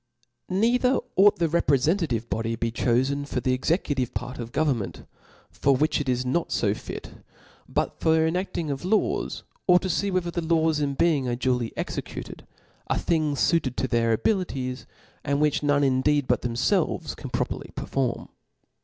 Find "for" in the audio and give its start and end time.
3.27-3.39, 5.51-5.75, 7.99-8.15